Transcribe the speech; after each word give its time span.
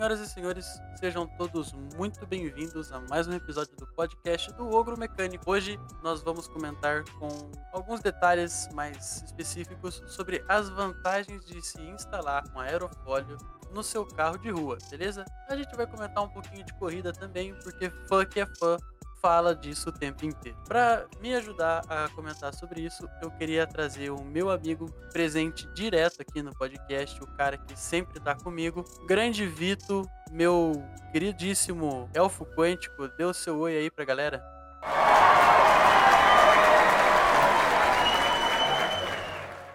Senhoras 0.00 0.20
e 0.20 0.26
senhores, 0.30 0.82
sejam 0.98 1.26
todos 1.26 1.74
muito 1.94 2.26
bem-vindos 2.26 2.90
a 2.90 3.02
mais 3.10 3.28
um 3.28 3.34
episódio 3.34 3.76
do 3.76 3.86
podcast 3.88 4.50
do 4.54 4.66
Ogro 4.70 4.98
Mecânico. 4.98 5.44
Hoje 5.46 5.78
nós 6.02 6.22
vamos 6.22 6.48
comentar 6.48 7.04
com 7.18 7.28
alguns 7.70 8.00
detalhes 8.00 8.66
mais 8.72 9.22
específicos 9.22 10.02
sobre 10.06 10.42
as 10.48 10.70
vantagens 10.70 11.44
de 11.44 11.60
se 11.60 11.82
instalar 11.82 12.44
um 12.56 12.60
aerofólio 12.60 13.36
no 13.74 13.82
seu 13.82 14.06
carro 14.06 14.38
de 14.38 14.48
rua, 14.48 14.78
beleza? 14.90 15.22
A 15.50 15.54
gente 15.54 15.76
vai 15.76 15.86
comentar 15.86 16.24
um 16.24 16.30
pouquinho 16.30 16.64
de 16.64 16.72
corrida 16.78 17.12
também, 17.12 17.54
porque 17.62 17.90
fã 18.08 18.24
que 18.24 18.40
é 18.40 18.46
fã 18.56 18.78
fala 19.20 19.54
disso 19.54 19.90
o 19.90 19.92
tempo 19.92 20.24
inteiro. 20.24 20.58
Para 20.66 21.06
me 21.20 21.34
ajudar 21.34 21.82
a 21.88 22.08
comentar 22.10 22.54
sobre 22.54 22.82
isso, 22.82 23.08
eu 23.22 23.30
queria 23.30 23.66
trazer 23.66 24.10
o 24.10 24.24
meu 24.24 24.50
amigo 24.50 24.86
presente 25.12 25.66
direto 25.74 26.22
aqui 26.22 26.42
no 26.42 26.52
podcast, 26.52 27.22
o 27.22 27.26
cara 27.26 27.56
que 27.58 27.78
sempre 27.78 28.18
tá 28.20 28.34
comigo, 28.34 28.84
grande 29.06 29.46
Vito, 29.46 30.08
meu 30.30 30.72
queridíssimo 31.12 32.08
elfo 32.14 32.44
quântico. 32.44 33.08
Dê 33.16 33.24
o 33.24 33.34
seu 33.34 33.58
oi 33.58 33.76
aí 33.76 33.90
pra 33.90 34.04
galera. 34.04 34.42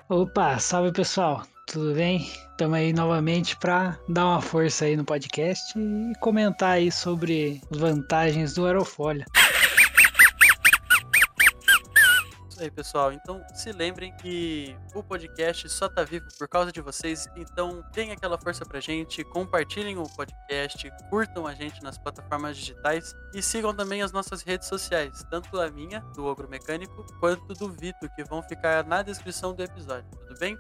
Opa, 0.08 0.60
salve 0.60 0.92
pessoal, 0.92 1.44
tudo 1.66 1.94
bem? 1.94 2.22
Estamos 2.52 2.78
aí 2.78 2.94
novamente 2.94 3.58
para 3.58 3.98
dar 4.08 4.26
uma 4.26 4.42
força 4.42 4.86
aí 4.86 4.96
no 4.96 5.04
podcast 5.04 5.78
e 5.78 6.14
comentar 6.20 6.72
aí 6.72 6.92
sobre 6.92 7.62
as 7.72 7.78
vantagens 7.78 8.54
do 8.54 8.66
aerofólio. 8.66 9.26
Isso 12.50 12.64
aí, 12.64 12.72
pessoal. 12.72 13.12
Então, 13.12 13.44
se 13.54 13.74
lembrem 13.74 14.16
que 14.16 14.78
o 14.94 15.04
podcast 15.04 15.68
só 15.68 15.90
tá 15.90 16.04
vivo 16.06 16.26
por 16.38 16.48
causa 16.48 16.72
de 16.72 16.80
vocês. 16.80 17.28
Então, 17.36 17.84
deem 17.92 18.14
aquela 18.14 18.40
força 18.40 18.66
pra 18.66 18.80
gente, 18.80 19.26
compartilhem 19.26 19.98
o 19.98 20.04
podcast, 20.16 20.90
curtam 21.10 21.46
a 21.46 21.54
gente 21.54 21.84
nas 21.84 21.98
plataformas 21.98 22.56
digitais 22.56 23.14
e 23.34 23.42
sigam 23.42 23.76
também 23.76 24.02
as 24.02 24.14
nossas 24.14 24.42
redes 24.42 24.70
sociais, 24.70 25.26
tanto 25.30 25.60
a 25.60 25.70
minha, 25.70 26.00
do 26.16 26.26
Ogro 26.26 26.48
Mecânico, 26.48 27.06
quanto 27.20 27.54
do 27.54 27.70
Vito, 27.70 28.08
que 28.16 28.24
vão 28.24 28.42
ficar 28.42 28.86
na 28.86 29.02
descrição 29.02 29.54
do 29.54 29.62
episódio. 29.62 30.10
Tudo 30.26 30.40
bem? 30.40 30.58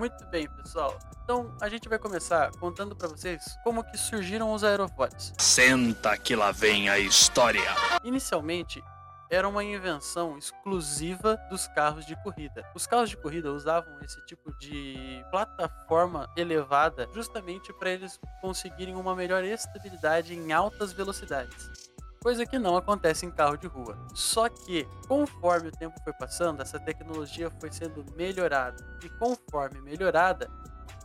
Muito 0.00 0.24
bem, 0.28 0.48
pessoal. 0.48 0.98
Então 1.22 1.54
a 1.60 1.68
gente 1.68 1.86
vai 1.86 1.98
começar 1.98 2.50
contando 2.52 2.96
para 2.96 3.06
vocês 3.06 3.58
como 3.62 3.84
que 3.84 3.98
surgiram 3.98 4.50
os 4.50 4.64
aerofólios. 4.64 5.34
Senta 5.36 6.16
que 6.16 6.34
lá 6.34 6.52
vem 6.52 6.88
a 6.88 6.98
história. 6.98 7.70
Inicialmente, 8.02 8.82
era 9.30 9.46
uma 9.46 9.62
invenção 9.62 10.38
exclusiva 10.38 11.38
dos 11.50 11.68
carros 11.68 12.06
de 12.06 12.16
corrida. 12.22 12.66
Os 12.74 12.86
carros 12.86 13.10
de 13.10 13.18
corrida 13.18 13.52
usavam 13.52 13.92
esse 14.00 14.24
tipo 14.24 14.50
de 14.58 15.22
plataforma 15.30 16.26
elevada 16.34 17.06
justamente 17.12 17.70
para 17.74 17.90
eles 17.90 18.18
conseguirem 18.40 18.96
uma 18.96 19.14
melhor 19.14 19.44
estabilidade 19.44 20.34
em 20.34 20.50
altas 20.50 20.94
velocidades 20.94 21.89
coisa 22.22 22.44
que 22.44 22.58
não 22.58 22.76
acontece 22.76 23.24
em 23.24 23.30
carro 23.30 23.56
de 23.56 23.66
rua. 23.66 23.96
Só 24.14 24.48
que, 24.48 24.86
conforme 25.08 25.68
o 25.68 25.72
tempo 25.72 25.94
foi 26.04 26.12
passando, 26.12 26.60
essa 26.60 26.78
tecnologia 26.78 27.50
foi 27.58 27.72
sendo 27.72 28.04
melhorada 28.14 28.98
e 29.02 29.08
conforme 29.08 29.80
melhorada, 29.80 30.50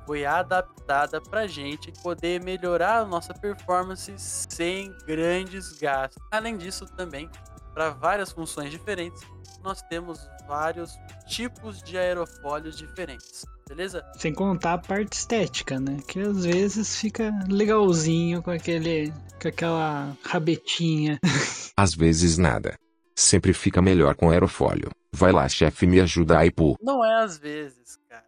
foi 0.06 0.26
adaptada 0.26 1.20
para 1.20 1.48
gente 1.48 1.92
poder 2.04 2.44
melhorar 2.44 3.00
a 3.00 3.06
nossa 3.06 3.34
performance 3.34 4.14
sem 4.18 4.96
grandes 5.06 5.72
gastos. 5.74 6.22
Além 6.32 6.58
disso, 6.58 6.86
também 6.86 7.30
para 7.74 7.90
várias 7.90 8.32
funções 8.32 8.70
diferentes, 8.70 9.22
nós 9.66 9.82
temos 9.82 10.30
vários 10.48 10.98
tipos 11.28 11.84
de 11.84 11.98
aerofólios 11.98 12.78
diferentes 12.78 13.46
beleza? 13.68 14.06
Sem 14.16 14.34
contar 14.34 14.74
a 14.74 14.78
parte 14.78 15.14
estética, 15.14 15.80
né? 15.80 15.98
Que 16.08 16.20
às 16.20 16.46
vezes 16.46 17.00
fica 17.00 17.32
legalzinho 17.50 18.42
com 18.42 18.52
aquele. 18.52 19.12
com 19.42 19.48
aquela 19.48 20.16
rabetinha. 20.24 21.20
Às 21.78 21.94
vezes 21.94 22.38
nada. 22.38 22.78
Sempre 23.14 23.54
fica 23.54 23.82
melhor 23.82 24.16
com 24.16 24.30
aerofólio. 24.30 24.90
Vai 25.12 25.32
lá, 25.32 25.48
chefe, 25.48 25.86
me 25.86 26.00
ajuda 26.00 26.40
aí, 26.40 26.52
pô. 26.52 26.78
Não 26.82 27.04
é 27.04 27.24
às 27.24 27.38
vezes, 27.38 27.98
cara. 28.10 28.24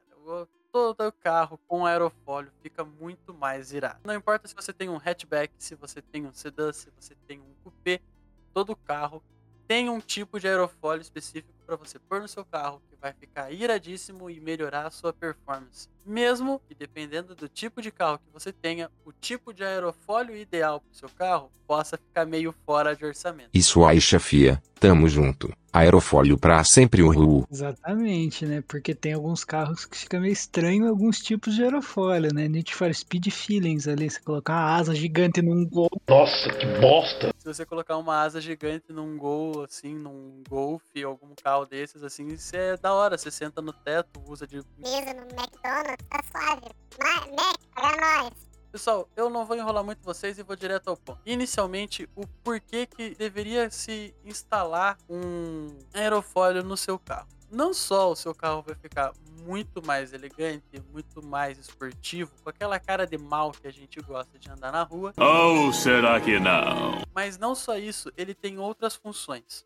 Todo 0.71 1.11
carro 1.21 1.59
com 1.67 1.85
aerofólio 1.85 2.51
fica 2.61 2.83
muito 2.83 3.33
mais 3.33 3.71
irado. 3.71 3.99
Não 4.05 4.13
importa 4.13 4.47
se 4.47 4.55
você 4.55 4.71
tem 4.71 4.89
um 4.89 4.97
hatchback, 4.97 5.53
se 5.57 5.75
você 5.75 6.01
tem 6.01 6.25
um 6.25 6.33
sedã, 6.33 6.71
se 6.71 6.89
você 6.97 7.15
tem 7.25 7.39
um 7.39 7.53
coupé, 7.63 7.99
todo 8.53 8.75
carro 8.75 9.23
tem 9.67 9.89
um 9.89 9.99
tipo 9.99 10.39
de 10.39 10.47
aerofólio 10.47 11.01
específico 11.01 11.56
para 11.67 11.75
você 11.75 11.99
pôr 11.99 12.21
no 12.21 12.27
seu 12.29 12.45
carro 12.45 12.81
que 12.89 12.95
vai 12.95 13.11
ficar 13.11 13.51
iradíssimo 13.51 14.29
e 14.29 14.39
melhorar 14.39 14.87
a 14.87 14.89
sua 14.89 15.11
performance. 15.11 15.89
Mesmo 16.05 16.61
que 16.65 16.73
dependendo 16.73 17.35
do 17.35 17.49
tipo 17.49 17.81
de 17.81 17.91
carro 17.91 18.17
que 18.19 18.31
você 18.31 18.53
tenha, 18.53 18.89
o 19.03 19.11
tipo 19.11 19.53
de 19.53 19.65
aerofólio 19.65 20.37
ideal 20.37 20.79
para 20.79 20.91
o 20.93 20.95
seu 20.95 21.09
carro 21.09 21.51
possa 21.67 21.97
ficar 21.97 22.25
meio 22.25 22.55
fora 22.65 22.95
de 22.95 23.05
orçamento. 23.05 23.49
Isso 23.53 23.83
aí, 23.83 23.99
chefia. 23.99 24.63
Tamo 24.79 25.09
junto. 25.09 25.51
Aerofólio 25.73 26.37
pra 26.37 26.63
sempre 26.63 27.03
o 27.03 27.11
ru. 27.11 27.45
Exatamente, 27.51 28.45
né? 28.45 28.63
Porque 28.65 28.95
tem 28.95 29.13
alguns 29.13 29.43
carros 29.43 29.85
que 29.85 29.97
fica 29.97 30.19
meio 30.19 30.31
estranho 30.31 30.87
alguns 30.87 31.19
tipos 31.19 31.55
de 31.55 31.63
aerofólio, 31.63 32.33
né? 32.33 32.47
Need 32.47 32.73
for 32.73 32.93
Speed 32.93 33.29
Feelings 33.29 33.87
ali, 33.87 34.09
você 34.09 34.21
colocar 34.21 34.53
uma 34.53 34.75
asa 34.75 34.95
gigante 34.95 35.41
num 35.41 35.65
Gol. 35.65 35.89
Nossa, 36.07 36.49
que 36.53 36.65
bosta! 36.79 37.33
Se 37.37 37.45
você 37.45 37.65
colocar 37.65 37.97
uma 37.97 38.21
asa 38.21 38.39
gigante 38.39 38.93
num 38.93 39.17
Gol, 39.17 39.63
assim, 39.63 39.93
num 39.95 40.41
Golf, 40.47 40.83
algum 41.05 41.33
carro 41.35 41.56
desses, 41.65 42.03
assim, 42.03 42.27
isso 42.27 42.55
é 42.55 42.77
da 42.77 42.93
hora. 42.93 43.17
Você 43.17 43.31
senta 43.31 43.61
no 43.61 43.73
teto, 43.73 44.21
usa 44.27 44.45
de... 44.45 44.57
Mesa 44.77 45.13
no 45.13 45.23
McDonald's, 45.23 46.05
tá 46.09 46.21
suave. 46.31 46.67
Mac, 47.35 47.57
para 47.73 48.23
nós. 48.23 48.47
Pessoal, 48.71 49.09
eu 49.15 49.29
não 49.29 49.45
vou 49.45 49.55
enrolar 49.55 49.83
muito 49.83 50.03
vocês 50.03 50.37
e 50.37 50.43
vou 50.43 50.55
direto 50.55 50.89
ao 50.89 50.97
ponto. 50.97 51.19
Inicialmente, 51.25 52.07
o 52.15 52.27
porquê 52.43 52.85
que 52.85 53.15
deveria 53.15 53.71
se 53.71 54.13
instalar 54.25 54.97
um 55.09 55.75
aerofólio 55.93 56.63
no 56.63 56.75
seu 56.75 56.99
carro. 56.99 57.27
Não 57.49 57.73
só 57.73 58.11
o 58.11 58.15
seu 58.15 58.35
carro 58.35 58.61
vai 58.61 58.75
ficar 58.75 59.13
muito 59.43 59.81
mais 59.85 60.11
elegante, 60.11 60.83
muito 60.91 61.25
mais 61.25 61.57
esportivo, 61.57 62.29
com 62.43 62.49
aquela 62.49 62.77
cara 62.77 63.07
de 63.07 63.17
mal 63.17 63.51
que 63.51 63.65
a 63.65 63.71
gente 63.71 64.01
gosta 64.01 64.37
de 64.37 64.49
andar 64.49 64.71
na 64.71 64.83
rua. 64.83 65.13
Ou 65.17 65.71
será 65.71 66.19
que 66.19 66.37
não? 66.37 67.01
Mas 67.15 67.37
não 67.37 67.55
só 67.55 67.77
isso, 67.77 68.11
ele 68.17 68.35
tem 68.35 68.59
outras 68.59 68.95
funções. 68.95 69.65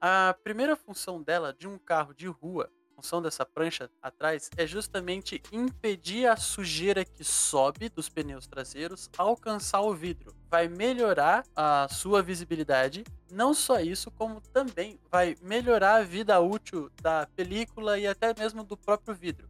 A 0.00 0.36
primeira 0.44 0.76
função 0.76 1.22
dela 1.22 1.54
de 1.58 1.66
um 1.66 1.78
carro 1.78 2.14
de 2.14 2.26
rua 2.26 2.70
função 2.96 3.20
dessa 3.20 3.44
prancha 3.44 3.90
atrás 4.00 4.48
é 4.56 4.66
justamente 4.66 5.42
impedir 5.52 6.26
a 6.26 6.36
sujeira 6.36 7.04
que 7.04 7.22
sobe 7.22 7.90
dos 7.90 8.08
pneus 8.08 8.46
traseiros 8.46 9.10
alcançar 9.18 9.82
o 9.82 9.94
vidro. 9.94 10.34
Vai 10.50 10.66
melhorar 10.66 11.44
a 11.54 11.86
sua 11.90 12.22
visibilidade. 12.22 13.04
Não 13.30 13.52
só 13.52 13.80
isso, 13.80 14.10
como 14.10 14.40
também 14.40 14.98
vai 15.10 15.36
melhorar 15.42 15.96
a 15.96 16.04
vida 16.04 16.40
útil 16.40 16.90
da 17.02 17.28
película 17.36 17.98
e 17.98 18.06
até 18.06 18.34
mesmo 18.38 18.64
do 18.64 18.76
próprio 18.76 19.14
vidro. 19.14 19.46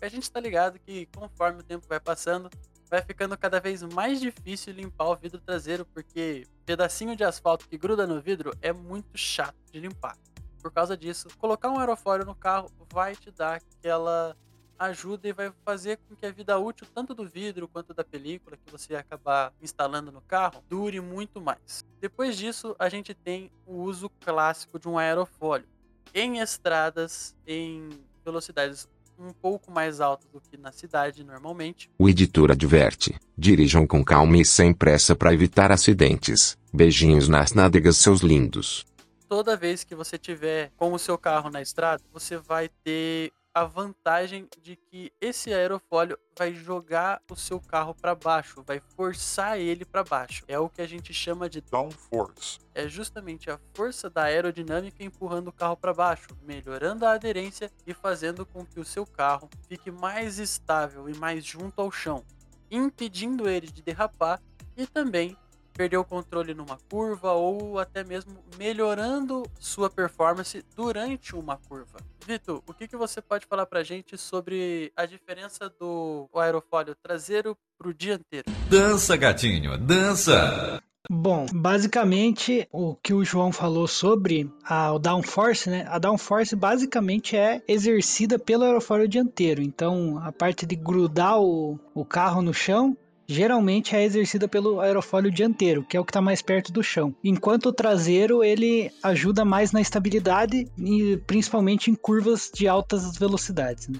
A 0.00 0.08
gente 0.08 0.22
está 0.22 0.40
ligado 0.40 0.78
que 0.78 1.06
conforme 1.14 1.60
o 1.60 1.64
tempo 1.64 1.86
vai 1.86 2.00
passando, 2.00 2.48
vai 2.88 3.02
ficando 3.02 3.36
cada 3.36 3.60
vez 3.60 3.82
mais 3.82 4.20
difícil 4.20 4.72
limpar 4.72 5.06
o 5.06 5.16
vidro 5.16 5.40
traseiro, 5.40 5.84
porque 5.86 6.46
pedacinho 6.64 7.16
de 7.16 7.24
asfalto 7.24 7.68
que 7.68 7.76
gruda 7.76 8.06
no 8.06 8.20
vidro 8.20 8.52
é 8.60 8.72
muito 8.72 9.16
chato 9.16 9.56
de 9.72 9.80
limpar 9.80 10.16
por 10.62 10.72
causa 10.72 10.96
disso. 10.96 11.28
Colocar 11.38 11.70
um 11.70 11.78
aerofólio 11.78 12.26
no 12.26 12.34
carro 12.34 12.70
vai 12.92 13.14
te 13.14 13.30
dar 13.30 13.56
aquela 13.56 14.36
ajuda 14.78 15.28
e 15.28 15.32
vai 15.32 15.52
fazer 15.64 15.98
com 15.98 16.14
que 16.14 16.26
a 16.26 16.30
vida 16.30 16.58
útil 16.58 16.86
tanto 16.94 17.14
do 17.14 17.26
vidro 17.28 17.68
quanto 17.68 17.94
da 17.94 18.04
película 18.04 18.56
que 18.56 18.70
você 18.70 18.94
acabar 18.94 19.52
instalando 19.60 20.12
no 20.12 20.20
carro 20.20 20.62
dure 20.68 21.00
muito 21.00 21.40
mais. 21.40 21.84
Depois 22.00 22.36
disso, 22.36 22.74
a 22.78 22.88
gente 22.88 23.14
tem 23.14 23.50
o 23.64 23.74
uso 23.74 24.10
clássico 24.20 24.78
de 24.78 24.88
um 24.88 24.98
aerofólio 24.98 25.68
em 26.12 26.38
estradas 26.38 27.34
em 27.46 27.88
velocidades 28.24 28.88
um 29.18 29.32
pouco 29.32 29.70
mais 29.70 30.00
altas 30.00 30.28
do 30.32 30.40
que 30.40 30.56
na 30.56 30.72
cidade 30.72 31.24
normalmente. 31.24 31.90
O 31.98 32.08
editor 32.08 32.50
adverte: 32.50 33.14
dirijam 33.36 33.86
com 33.86 34.04
calma 34.04 34.38
e 34.38 34.44
sem 34.44 34.72
pressa 34.72 35.14
para 35.14 35.32
evitar 35.32 35.72
acidentes. 35.72 36.56
Beijinhos 36.72 37.28
nas 37.28 37.52
nádegas, 37.52 37.96
seus 37.96 38.20
lindos 38.20 38.84
toda 39.28 39.56
vez 39.56 39.84
que 39.84 39.94
você 39.94 40.16
tiver 40.16 40.70
com 40.76 40.92
o 40.92 40.98
seu 40.98 41.18
carro 41.18 41.50
na 41.50 41.60
estrada, 41.60 42.02
você 42.12 42.36
vai 42.36 42.68
ter 42.84 43.32
a 43.56 43.64
vantagem 43.64 44.46
de 44.60 44.76
que 44.76 45.10
esse 45.18 45.50
aerofólio 45.50 46.18
vai 46.38 46.52
jogar 46.52 47.22
o 47.30 47.34
seu 47.34 47.58
carro 47.58 47.94
para 47.94 48.14
baixo, 48.14 48.62
vai 48.62 48.82
forçar 48.94 49.58
ele 49.58 49.82
para 49.82 50.04
baixo. 50.04 50.44
É 50.46 50.58
o 50.58 50.68
que 50.68 50.82
a 50.82 50.86
gente 50.86 51.14
chama 51.14 51.48
de 51.48 51.62
downforce. 51.62 52.58
É 52.74 52.86
justamente 52.86 53.50
a 53.50 53.58
força 53.72 54.10
da 54.10 54.24
aerodinâmica 54.24 55.02
empurrando 55.02 55.48
o 55.48 55.52
carro 55.54 55.74
para 55.74 55.94
baixo, 55.94 56.28
melhorando 56.42 57.06
a 57.06 57.12
aderência 57.12 57.72
e 57.86 57.94
fazendo 57.94 58.44
com 58.44 58.62
que 58.62 58.78
o 58.78 58.84
seu 58.84 59.06
carro 59.06 59.48
fique 59.66 59.90
mais 59.90 60.38
estável 60.38 61.08
e 61.08 61.16
mais 61.16 61.42
junto 61.42 61.80
ao 61.80 61.90
chão, 61.90 62.22
impedindo 62.70 63.48
ele 63.48 63.68
de 63.68 63.80
derrapar 63.80 64.38
e 64.76 64.86
também 64.86 65.34
perder 65.72 65.96
o 65.96 66.04
controle 66.04 66.52
numa 66.52 66.76
curva 66.90 67.32
ou 67.32 67.78
até 67.78 68.04
mesmo 68.04 68.44
melhorando 68.58 69.44
sua 69.58 69.88
performance 69.88 70.62
durante 70.74 71.34
uma 71.34 71.56
curva. 71.56 71.96
Vitor, 72.26 72.60
o 72.66 72.74
que, 72.74 72.88
que 72.88 72.96
você 72.96 73.22
pode 73.22 73.46
falar 73.46 73.66
pra 73.66 73.84
gente 73.84 74.18
sobre 74.18 74.92
a 74.96 75.06
diferença 75.06 75.72
do 75.78 76.28
aerofólio 76.34 76.92
traseiro 77.00 77.56
pro 77.78 77.94
dianteiro? 77.94 78.46
Dança, 78.68 79.16
gatinho, 79.16 79.78
dança! 79.78 80.82
Bom, 81.08 81.46
basicamente 81.54 82.66
o 82.72 82.96
que 82.96 83.14
o 83.14 83.24
João 83.24 83.52
falou 83.52 83.86
sobre 83.86 84.50
a, 84.64 84.92
o 84.92 84.98
downforce, 84.98 85.70
né? 85.70 85.86
A 85.88 86.00
downforce 86.00 86.56
basicamente 86.56 87.36
é 87.36 87.62
exercida 87.68 88.40
pelo 88.40 88.64
aerofólio 88.64 89.06
dianteiro. 89.06 89.62
Então, 89.62 90.18
a 90.18 90.32
parte 90.32 90.66
de 90.66 90.74
grudar 90.74 91.40
o, 91.40 91.78
o 91.94 92.04
carro 92.04 92.42
no 92.42 92.52
chão 92.52 92.96
geralmente 93.26 93.94
é 93.94 94.04
exercida 94.04 94.46
pelo 94.48 94.80
aerofólio 94.80 95.30
dianteiro, 95.30 95.82
que 95.82 95.96
é 95.96 96.00
o 96.00 96.04
que 96.04 96.10
está 96.10 96.20
mais 96.20 96.40
perto 96.42 96.72
do 96.72 96.82
chão. 96.82 97.14
Enquanto 97.22 97.66
o 97.66 97.72
traseiro 97.72 98.44
ele 98.44 98.90
ajuda 99.02 99.44
mais 99.44 99.72
na 99.72 99.80
estabilidade 99.80 100.66
e 100.78 101.16
principalmente 101.26 101.90
em 101.90 101.94
curvas 101.94 102.50
de 102.52 102.68
altas 102.68 103.16
velocidades. 103.16 103.88
Né? 103.88 103.98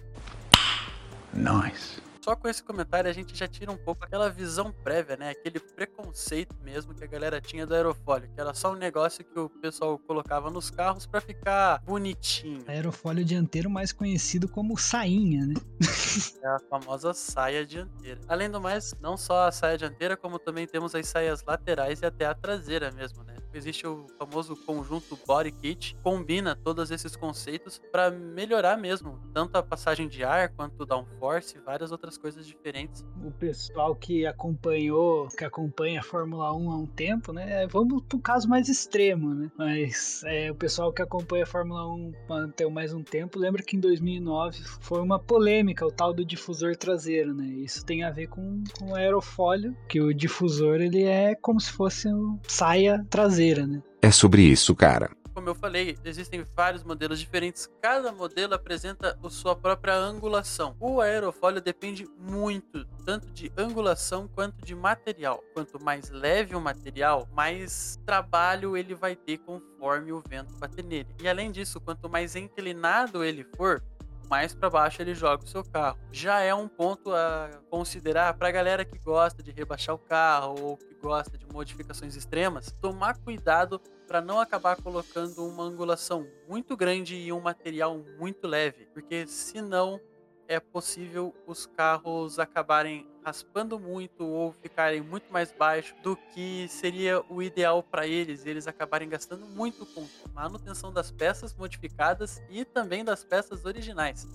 Nice. 1.34 2.06
Só 2.26 2.34
com 2.34 2.49
esse 2.49 2.61
comentário 2.61 3.08
a 3.08 3.12
gente 3.12 3.38
já 3.38 3.46
tira 3.46 3.70
um 3.70 3.76
pouco 3.76 4.05
aquela 4.05 4.28
visão 4.28 4.73
prévia, 4.73 5.17
né? 5.17 5.31
Aquele 5.31 5.61
preconceito 5.61 6.56
mesmo 6.61 6.93
que 6.93 7.05
a 7.05 7.06
galera 7.06 7.40
tinha 7.40 7.64
do 7.64 7.73
aerofólio, 7.73 8.28
que 8.34 8.40
era 8.40 8.52
só 8.52 8.73
um 8.73 8.75
negócio 8.75 9.25
que 9.25 9.38
o 9.38 9.49
pessoal 9.49 9.96
colocava 9.96 10.50
nos 10.50 10.69
carros 10.69 11.06
para 11.06 11.20
ficar 11.20 11.81
bonitinho. 11.84 12.64
Aerofólio 12.67 13.25
dianteiro 13.25 13.70
mais 13.70 13.93
conhecido 13.93 14.49
como 14.49 14.76
sainha, 14.76 15.46
né? 15.46 15.55
É 16.43 16.49
a 16.49 16.58
famosa 16.69 17.14
saia 17.14 17.64
dianteira. 17.64 18.20
Além 18.26 18.50
do 18.50 18.61
mais, 18.61 18.93
não 19.00 19.17
só 19.17 19.46
a 19.46 19.52
saia 19.52 19.79
dianteira, 19.79 20.17
como 20.17 20.38
também 20.38 20.67
temos 20.67 20.96
as 20.96 21.06
saias 21.06 21.44
laterais 21.44 22.00
e 22.00 22.06
até 22.06 22.26
a 22.26 22.34
traseira 22.34 22.90
mesmo, 22.90 23.22
né? 23.22 23.36
Existe 23.56 23.87
o 23.87 24.06
famoso 24.19 24.55
conjunto 24.56 25.19
Body 25.26 25.50
Kit, 25.50 25.97
combina 26.03 26.55
todos 26.55 26.91
esses 26.91 27.17
conceitos 27.17 27.81
para 27.91 28.11
melhorar 28.11 28.76
mesmo, 28.76 29.19
tanto 29.32 29.56
a 29.56 29.62
passagem 29.62 30.08
de 30.08 30.23
ar 30.23 30.50
quanto 30.50 30.82
o 30.82 30.87
downforce 30.87 31.58
várias 31.58 31.91
outras 31.91 32.19
coisas 32.19 32.47
diferentes. 32.47 33.05
O 33.25 33.31
pessoal 33.31 33.94
que 33.94 34.26
acompanhou, 34.26 35.29
que 35.29 35.44
acompanha 35.44 36.00
a 36.00 36.03
Fórmula 36.03 36.55
1 36.55 36.70
há 36.70 36.76
um 36.76 36.87
tempo, 36.87 37.32
né? 37.32 37.67
Vamos 37.69 38.03
para 38.03 38.17
o 38.17 38.20
caso 38.20 38.49
mais 38.49 38.69
extremo, 38.69 39.35
né? 39.35 39.50
Mas 39.56 40.23
é, 40.25 40.50
o 40.50 40.55
pessoal 40.55 40.93
que 40.93 41.03
acompanha 41.03 41.44
a 41.44 41.47
Fórmula 41.47 41.87
1 41.87 42.12
há 42.29 42.70
mais 42.70 42.93
um 42.93 43.03
tempo, 43.03 43.38
lembra 43.38 43.62
que 43.62 43.76
em 43.76 43.81
2009 43.81 44.61
foi 44.81 45.00
uma 45.00 45.19
polêmica 45.19 45.87
o 45.87 45.91
tal 45.91 46.12
do 46.12 46.25
difusor 46.25 46.76
traseiro, 46.76 47.35
né? 47.35 47.47
Isso 47.47 47.85
tem 47.85 48.05
a 48.05 48.11
ver 48.11 48.29
com, 48.29 48.62
com 48.79 48.93
o 48.93 48.94
aerofólio, 48.94 49.76
que 49.88 50.00
o 50.00 50.12
difusor 50.12 50.81
ele 50.81 51.05
é 51.05 51.35
como 51.35 51.61
se 51.61 51.73
fosse 51.73 52.08
um 52.08 52.38
saia 52.47 53.05
traseira 53.08 53.45
né? 53.54 53.82
É 54.02 54.10
sobre 54.10 54.43
isso, 54.43 54.75
cara. 54.75 55.10
Como 55.37 55.50
eu 55.50 55.54
falei, 55.54 55.98
existem 56.02 56.43
vários 56.56 56.82
modelos 56.82 57.20
diferentes. 57.20 57.69
Cada 57.82 58.10
modelo 58.10 58.54
apresenta 58.54 59.19
a 59.22 59.28
sua 59.28 59.54
própria 59.54 59.94
angulação. 59.94 60.75
O 60.81 60.98
aerofólio 60.98 61.60
depende 61.60 62.08
muito, 62.19 62.87
tanto 63.04 63.28
de 63.32 63.52
angulação 63.54 64.26
quanto 64.34 64.64
de 64.64 64.75
material. 64.75 65.44
Quanto 65.52 65.78
mais 65.78 66.08
leve 66.08 66.56
o 66.56 66.60
material, 66.60 67.28
mais 67.34 67.98
trabalho 68.06 68.78
ele 68.78 68.94
vai 68.94 69.14
ter 69.14 69.37
conforme 69.37 70.10
o 70.10 70.22
vento 70.26 70.54
bater 70.54 70.82
nele. 70.82 71.08
E 71.20 71.28
além 71.28 71.52
disso, 71.52 71.82
quanto 71.82 72.08
mais 72.08 72.34
inclinado 72.34 73.22
ele 73.22 73.44
for, 73.56 73.82
mais 74.28 74.55
para 74.55 74.70
baixo 74.70 75.00
ele 75.00 75.14
joga 75.14 75.44
o 75.44 75.46
seu 75.46 75.64
carro. 75.64 75.99
Já 76.12 76.40
é 76.40 76.55
um 76.55 76.69
ponto 76.69 77.12
a 77.12 77.50
considerar 77.70 78.34
para 78.34 78.49
a 78.49 78.52
galera 78.52 78.84
que 78.84 78.99
gosta 78.99 79.43
de 79.43 79.50
rebaixar 79.50 79.94
o 79.94 79.99
carro 79.99 80.55
ou 80.61 80.76
que 80.76 80.94
gosta 80.94 81.37
de 81.38 81.46
modificações 81.46 82.17
extremas, 82.17 82.73
tomar 82.81 83.17
cuidado 83.19 83.81
para 84.06 84.20
não 84.20 84.40
acabar 84.40 84.76
colocando 84.76 85.46
uma 85.46 85.64
angulação 85.64 86.26
muito 86.49 86.76
grande 86.76 87.17
e 87.17 87.32
um 87.32 87.40
material 87.40 88.00
muito 88.19 88.46
leve, 88.46 88.87
porque 88.93 89.26
senão 89.26 90.00
é 90.48 90.60
possível 90.60 91.34
os 91.46 91.66
carros 91.66 92.38
acabarem 92.38 93.06
raspando 93.25 93.78
muito 93.78 94.25
ou 94.25 94.52
ficarem 94.52 95.00
muito 95.00 95.32
mais 95.32 95.52
baixos 95.52 95.96
do 96.02 96.16
que 96.16 96.69
seria 96.69 97.22
o 97.28 97.43
ideal 97.43 97.82
para 97.82 98.06
eles 98.06 98.44
e 98.44 98.50
eles 98.50 98.66
acabarem 98.66 99.08
gastando 99.08 99.46
muito 99.46 99.84
com 99.87 100.06
manutenção 100.32 100.93
das 100.93 101.10
peças 101.10 101.54
modificadas 101.54 102.43
e 102.48 102.64
também 102.64 103.04
das 103.04 103.25
peças 103.25 103.64
originais. 103.64 104.26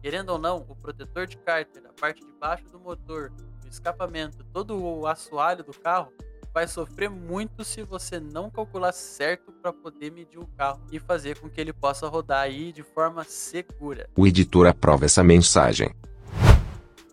Querendo 0.00 0.30
ou 0.30 0.38
não, 0.38 0.66
o 0.68 0.74
protetor 0.74 1.26
de 1.26 1.36
cárter, 1.36 1.84
a 1.86 1.92
parte 1.92 2.24
de 2.24 2.32
baixo 2.32 2.64
do 2.64 2.80
motor, 2.80 3.32
o 3.64 3.68
escapamento, 3.68 4.44
todo 4.52 4.76
o 4.76 5.06
assoalho 5.06 5.62
do 5.62 5.72
carro 5.72 6.12
vai 6.52 6.68
sofrer 6.68 7.08
muito 7.08 7.64
se 7.64 7.82
você 7.82 8.20
não 8.20 8.50
calcular 8.50 8.92
certo 8.92 9.52
para 9.52 9.72
poder 9.72 10.12
medir 10.12 10.38
o 10.38 10.46
carro 10.46 10.80
e 10.92 10.98
fazer 10.98 11.38
com 11.38 11.48
que 11.48 11.60
ele 11.60 11.72
possa 11.72 12.06
rodar 12.08 12.42
aí 12.42 12.72
de 12.72 12.82
forma 12.82 13.24
segura. 13.24 14.08
O 14.16 14.26
editor 14.26 14.66
aprova 14.66 15.04
essa 15.04 15.22
mensagem. 15.22 15.94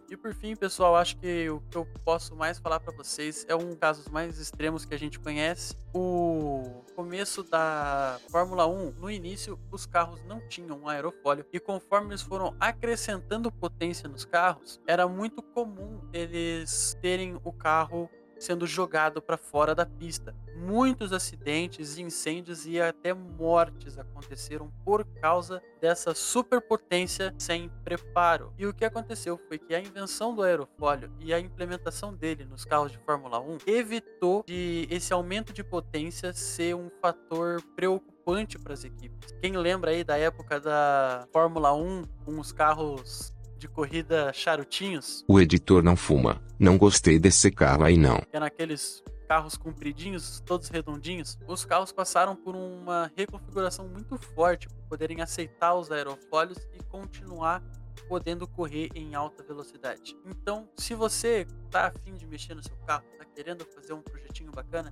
E 0.09 0.17
por 0.17 0.33
fim, 0.33 0.55
pessoal, 0.55 0.95
acho 0.95 1.17
que 1.17 1.47
o 1.51 1.61
que 1.69 1.77
eu 1.77 1.87
posso 2.03 2.35
mais 2.35 2.57
falar 2.57 2.79
para 2.79 2.91
vocês 2.91 3.45
é 3.47 3.55
um 3.55 3.75
casos 3.75 4.07
mais 4.07 4.39
extremos 4.39 4.83
que 4.83 4.95
a 4.95 4.97
gente 4.97 5.19
conhece. 5.19 5.75
O 5.93 6.83
começo 6.95 7.43
da 7.43 8.19
Fórmula 8.31 8.65
1, 8.65 8.93
no 8.93 9.11
início, 9.11 9.59
os 9.71 9.85
carros 9.85 10.19
não 10.25 10.41
tinham 10.47 10.79
um 10.79 10.87
aerofólio 10.87 11.45
e 11.53 11.59
conforme 11.59 12.09
eles 12.09 12.23
foram 12.23 12.55
acrescentando 12.59 13.51
potência 13.51 14.09
nos 14.09 14.25
carros, 14.25 14.81
era 14.87 15.07
muito 15.07 15.43
comum 15.43 16.01
eles 16.11 16.97
terem 16.99 17.39
o 17.43 17.53
carro 17.53 18.09
sendo 18.39 18.65
jogado 18.65 19.21
para 19.21 19.37
fora 19.37 19.75
da 19.75 19.85
pista. 19.85 20.35
Muitos 20.55 21.13
acidentes, 21.13 21.97
incêndios 21.97 22.65
e 22.65 22.79
até 22.81 23.13
mortes 23.13 23.97
aconteceram 23.97 24.71
por 24.83 25.05
causa 25.21 25.61
dessa 25.79 26.13
superpotência 26.15 27.33
sem 27.37 27.69
preparo. 27.83 28.53
E 28.57 28.65
o 28.65 28.73
que 28.73 28.85
aconteceu 28.85 29.37
foi 29.47 29.57
que 29.57 29.75
a 29.75 29.79
invenção 29.79 30.33
do 30.33 30.41
aerofólio 30.41 31.11
e 31.19 31.33
a 31.33 31.39
implementação 31.39 32.13
dele 32.13 32.45
nos 32.45 32.65
carros 32.65 32.91
de 32.91 32.97
Fórmula 32.99 33.39
1 33.39 33.59
evitou 33.67 34.43
de 34.45 34.87
esse 34.89 35.13
aumento 35.13 35.53
de 35.53 35.63
potência 35.63 36.33
ser 36.33 36.75
um 36.75 36.89
fator 37.01 37.61
preocupante 37.75 38.59
para 38.59 38.73
as 38.73 38.83
equipes. 38.83 39.33
Quem 39.41 39.57
lembra 39.57 39.91
aí 39.91 40.03
da 40.03 40.17
época 40.17 40.59
da 40.59 41.27
Fórmula 41.31 41.73
1 41.73 42.03
com 42.25 42.39
os 42.39 42.51
carros 42.51 43.33
de 43.59 43.67
corrida 43.67 44.31
charutinhos. 44.33 45.23
O 45.27 45.39
editor 45.39 45.83
não 45.83 45.95
fuma. 45.95 46.41
Não 46.57 46.77
gostei 46.77 47.19
desse 47.19 47.51
carro 47.51 47.83
aí 47.83 47.97
não. 47.97 48.21
É 48.31 48.39
naqueles 48.39 49.03
carros 49.27 49.55
compridinhos, 49.55 50.41
todos 50.43 50.69
redondinhos. 50.69 51.37
Os 51.47 51.63
carros 51.63 51.91
passaram 51.91 52.35
por 52.35 52.55
uma 52.55 53.11
reconfiguração 53.15 53.87
muito 53.87 54.17
forte 54.17 54.67
para 54.67 54.81
poderem 54.89 55.21
aceitar 55.21 55.75
os 55.75 55.91
aerofólios 55.91 56.57
e 56.73 56.83
continuar 56.85 57.61
podendo 58.07 58.47
correr 58.47 58.89
em 58.95 59.13
alta 59.13 59.43
velocidade. 59.43 60.17
Então, 60.25 60.67
se 60.75 60.95
você 60.95 61.45
está 61.65 61.87
afim 61.87 62.15
de 62.15 62.25
mexer 62.25 62.55
no 62.55 62.63
seu 62.63 62.75
carro, 62.87 63.03
está 63.11 63.25
querendo 63.25 63.65
fazer 63.65 63.93
um 63.93 64.01
projetinho 64.01 64.51
bacana, 64.51 64.91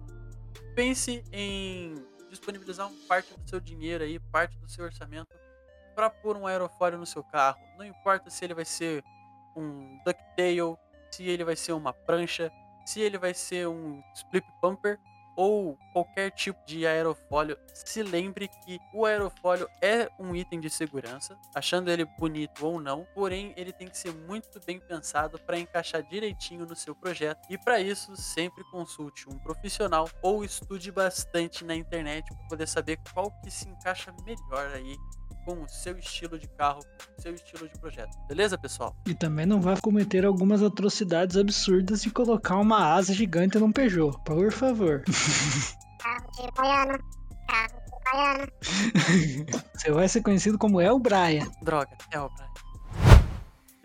pense 0.76 1.24
em 1.32 1.96
disponibilizar 2.30 2.92
parte 3.08 3.34
do 3.34 3.50
seu 3.50 3.60
dinheiro 3.60 4.04
aí, 4.04 4.20
parte 4.20 4.60
do 4.60 4.70
seu 4.70 4.86
orçamento 4.86 5.28
para 5.98 6.12
pôr 6.12 6.38
um 6.38 6.46
aerofólio 6.46 7.00
no 7.00 7.08
seu 7.08 7.24
carro. 7.24 7.58
Não 7.76 7.84
importa 7.84 8.30
se 8.30 8.46
ele 8.46 8.54
vai 8.54 8.66
ser 8.66 9.04
um 9.56 9.98
ducktail, 10.06 10.78
se 11.10 11.24
ele 11.24 11.44
vai 11.44 11.56
ser 11.56 11.72
uma 11.72 11.92
prancha, 11.92 12.52
se 12.86 13.02
ele 13.02 13.18
vai 13.18 13.34
ser 13.34 13.68
um 13.68 14.00
split 14.14 14.46
pumper 14.62 15.00
ou 15.36 15.76
qualquer 15.94 16.30
tipo 16.32 16.64
de 16.68 16.86
aerofólio, 16.86 17.58
se 17.74 18.04
lembre 18.04 18.48
que 18.48 18.80
o 18.94 19.06
aerofólio 19.06 19.68
é 19.82 20.08
um 20.20 20.36
item 20.36 20.60
de 20.60 20.70
segurança, 20.70 21.38
achando 21.54 21.90
ele 21.90 22.06
bonito 22.06 22.66
ou 22.66 22.80
não, 22.80 23.06
porém 23.16 23.54
ele 23.56 23.72
tem 23.72 23.88
que 23.88 23.98
ser 23.98 24.14
muito 24.14 24.60
bem 24.66 24.80
pensado 24.80 25.40
para 25.40 25.60
encaixar 25.60 26.04
direitinho 26.04 26.66
no 26.66 26.76
seu 26.76 26.96
projeto. 26.96 27.40
E 27.50 27.58
para 27.58 27.80
isso, 27.80 28.16
sempre 28.16 28.64
consulte 28.72 29.28
um 29.30 29.38
profissional 29.40 30.08
ou 30.22 30.44
estude 30.44 30.92
bastante 30.92 31.64
na 31.64 31.76
internet 31.76 32.28
para 32.36 32.48
poder 32.50 32.68
saber 32.68 33.00
qual 33.14 33.32
que 33.42 33.50
se 33.50 33.68
encaixa 33.68 34.14
melhor 34.26 34.68
aí 34.74 34.96
com 35.48 35.64
o 35.64 35.70
seu 35.70 35.98
estilo 35.98 36.38
de 36.38 36.46
carro, 36.50 36.82
seu 37.18 37.34
estilo 37.34 37.70
de 37.70 37.80
projeto. 37.80 38.18
Beleza, 38.28 38.58
pessoal? 38.58 38.94
E 39.08 39.14
também 39.14 39.46
não 39.46 39.62
vai 39.62 39.80
cometer 39.80 40.26
algumas 40.26 40.62
atrocidades 40.62 41.38
absurdas 41.38 42.02
de 42.02 42.12
colocar 42.12 42.58
uma 42.58 42.94
asa 42.94 43.14
gigante 43.14 43.58
num 43.58 43.72
Peugeot, 43.72 44.20
por 44.26 44.52
favor. 44.52 45.06
Carro 46.00 46.32
de 46.32 46.52
baiano. 46.52 47.00
Carro 47.48 47.82
de 47.86 48.12
baiano. 48.12 48.52
Você 49.74 49.92
vai 49.92 50.10
ser 50.10 50.22
conhecido 50.22 50.58
como 50.58 50.82
El 50.82 51.00
Brian. 51.00 51.50
Droga, 51.62 51.96
é 52.12 52.20
o 52.20 52.30
Brian. 52.30 52.47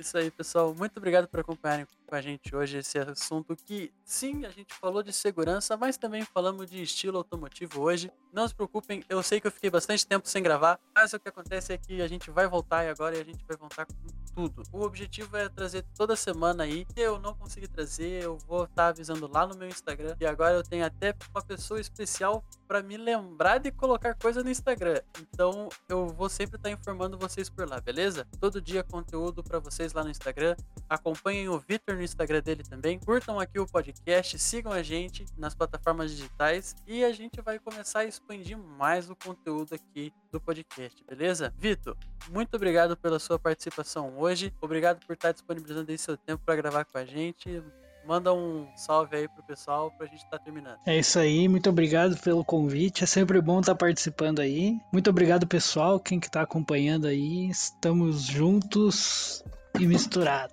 Isso 0.02 0.18
aí, 0.18 0.32
pessoal. 0.32 0.74
Muito 0.74 0.96
obrigado 0.96 1.28
por 1.28 1.38
acompanharem 1.38 1.86
com 2.08 2.14
a 2.16 2.20
gente 2.20 2.56
hoje 2.56 2.78
esse 2.78 2.98
assunto 2.98 3.54
que, 3.54 3.92
sim, 4.04 4.44
a 4.44 4.50
gente 4.50 4.74
falou 4.74 5.00
de 5.00 5.12
segurança, 5.12 5.76
mas 5.76 5.96
também 5.96 6.24
falamos 6.24 6.68
de 6.68 6.82
estilo 6.82 7.18
automotivo 7.18 7.80
hoje. 7.80 8.10
Não 8.32 8.48
se 8.48 8.52
preocupem, 8.52 9.04
eu 9.08 9.22
sei 9.22 9.40
que 9.40 9.46
eu 9.46 9.52
fiquei 9.52 9.70
bastante 9.70 10.04
tempo 10.04 10.28
sem 10.28 10.42
gravar, 10.42 10.80
mas 10.92 11.12
o 11.12 11.20
que 11.20 11.28
acontece 11.28 11.72
é 11.72 11.78
que 11.78 12.02
a 12.02 12.08
gente 12.08 12.32
vai 12.32 12.48
voltar 12.48 12.84
e 12.84 12.88
agora 12.88 13.16
a 13.16 13.22
gente 13.22 13.44
vai 13.46 13.56
voltar 13.56 13.86
com 13.86 13.94
tudo. 14.34 14.64
O 14.72 14.82
objetivo 14.82 15.36
é 15.36 15.48
trazer 15.48 15.84
toda 15.94 16.16
semana 16.16 16.64
aí. 16.64 16.84
Se 16.92 17.00
eu 17.00 17.20
não 17.20 17.32
conseguir 17.34 17.68
trazer, 17.68 18.24
eu 18.24 18.36
vou 18.38 18.64
estar 18.64 18.88
avisando 18.88 19.30
lá 19.32 19.46
no 19.46 19.56
meu 19.56 19.68
Instagram. 19.68 20.16
E 20.18 20.26
agora 20.26 20.56
eu 20.56 20.64
tenho 20.64 20.84
até 20.84 21.14
uma 21.32 21.42
pessoa 21.42 21.80
especial 21.80 22.42
para 22.72 22.82
me 22.82 22.96
lembrar 22.96 23.58
de 23.58 23.70
colocar 23.70 24.14
coisa 24.14 24.42
no 24.42 24.48
Instagram. 24.48 24.98
Então 25.20 25.68
eu 25.90 26.08
vou 26.08 26.30
sempre 26.30 26.56
estar 26.56 26.70
informando 26.70 27.18
vocês 27.18 27.50
por 27.50 27.68
lá, 27.68 27.78
beleza? 27.78 28.26
Todo 28.40 28.62
dia 28.62 28.82
conteúdo 28.82 29.42
para 29.44 29.58
vocês 29.58 29.92
lá 29.92 30.02
no 30.02 30.08
Instagram. 30.08 30.56
Acompanhem 30.88 31.50
o 31.50 31.58
Vitor 31.58 31.96
no 31.96 32.02
Instagram 32.02 32.40
dele 32.40 32.62
também. 32.62 32.98
Curtam 32.98 33.38
aqui 33.38 33.58
o 33.58 33.66
podcast, 33.66 34.38
sigam 34.38 34.72
a 34.72 34.82
gente 34.82 35.26
nas 35.36 35.54
plataformas 35.54 36.12
digitais 36.12 36.74
e 36.86 37.04
a 37.04 37.12
gente 37.12 37.42
vai 37.42 37.58
começar 37.58 37.98
a 37.98 38.04
expandir 38.06 38.56
mais 38.56 39.10
o 39.10 39.16
conteúdo 39.16 39.74
aqui 39.74 40.10
do 40.32 40.40
podcast, 40.40 41.04
beleza? 41.04 41.52
Vitor, 41.58 41.94
muito 42.30 42.56
obrigado 42.56 42.96
pela 42.96 43.18
sua 43.18 43.38
participação 43.38 44.18
hoje. 44.18 44.50
Obrigado 44.62 45.04
por 45.04 45.12
estar 45.12 45.32
disponibilizando 45.32 45.90
aí 45.90 45.98
seu 45.98 46.16
tempo 46.16 46.42
para 46.42 46.56
gravar 46.56 46.86
com 46.86 46.96
a 46.96 47.04
gente. 47.04 47.62
Manda 48.06 48.32
um 48.32 48.66
salve 48.76 49.16
aí 49.16 49.28
pro 49.28 49.42
pessoal 49.42 49.90
pra 49.96 50.06
gente 50.06 50.24
estar 50.24 50.38
tá 50.38 50.44
terminando. 50.44 50.78
É 50.86 50.98
isso 50.98 51.18
aí, 51.18 51.48
muito 51.48 51.70
obrigado 51.70 52.16
pelo 52.18 52.44
convite. 52.44 53.04
É 53.04 53.06
sempre 53.06 53.40
bom 53.40 53.60
estar 53.60 53.72
tá 53.72 53.78
participando 53.78 54.40
aí. 54.40 54.78
Muito 54.92 55.10
obrigado, 55.10 55.46
pessoal, 55.46 56.00
quem 56.00 56.18
que 56.18 56.30
tá 56.30 56.42
acompanhando 56.42 57.06
aí. 57.06 57.48
Estamos 57.48 58.22
juntos 58.22 59.44
e 59.78 59.86
misturado. 59.86 60.52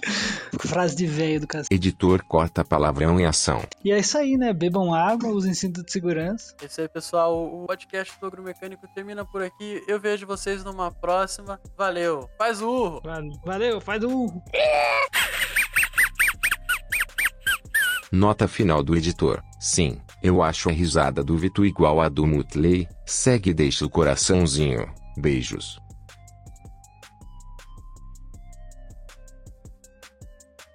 Frase 0.60 0.94
de 0.94 1.06
velho 1.06 1.40
do 1.40 1.46
cacete. 1.46 1.74
Editor 1.74 2.22
corta 2.24 2.64
palavrão 2.64 3.18
em 3.18 3.24
ação. 3.24 3.62
E 3.84 3.92
é 3.92 3.98
isso 3.98 4.18
aí, 4.18 4.36
né? 4.36 4.52
Bebam 4.52 4.94
água, 4.94 5.30
usem 5.30 5.54
cinto 5.54 5.82
de 5.82 5.90
segurança. 5.90 6.54
É 6.60 6.66
isso 6.66 6.80
aí, 6.80 6.88
pessoal. 6.88 7.62
O 7.62 7.66
podcast 7.66 8.18
do 8.20 8.26
Agromecânico 8.26 8.86
termina 8.94 9.24
por 9.24 9.42
aqui. 9.42 9.82
Eu 9.86 9.98
vejo 9.98 10.26
vocês 10.26 10.62
numa 10.64 10.90
próxima. 10.90 11.60
Valeu. 11.76 12.28
Faz 12.36 12.60
o 12.60 12.68
urro. 12.68 13.02
Valeu, 13.44 13.80
faz 13.80 14.02
o 14.02 14.08
urro. 14.08 14.42
Nota 18.12 18.48
final 18.48 18.82
do 18.82 18.96
editor. 18.96 19.40
Sim, 19.60 19.98
eu 20.20 20.42
acho 20.42 20.68
a 20.68 20.72
risada 20.72 21.22
do 21.22 21.36
Vito 21.36 21.64
igual 21.64 22.00
a 22.00 22.08
do 22.08 22.26
Mutley. 22.26 22.88
Segue 23.06 23.50
e 23.50 23.54
deixa 23.54 23.86
o 23.86 23.88
coraçãozinho. 23.88 24.92
Beijos. 25.16 25.78